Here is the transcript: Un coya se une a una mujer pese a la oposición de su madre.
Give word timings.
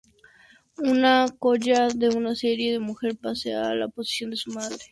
Un 0.91 1.27
coya 1.41 1.91
se 1.91 2.07
une 2.17 2.29
a 2.29 2.77
una 2.79 2.85
mujer 2.87 3.15
pese 3.21 3.53
a 3.53 3.75
la 3.75 3.85
oposición 3.85 4.31
de 4.31 4.37
su 4.37 4.49
madre. 4.51 4.83